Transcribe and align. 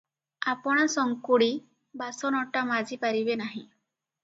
ଆପଣା 0.53 0.85
ସଙ୍କୁଡ଼ି 0.93 1.51
ବାସନଟା 2.03 2.65
ମାଜି 2.73 3.01
ପାରିବେ 3.07 3.39
ନାହିଁ? 3.47 3.65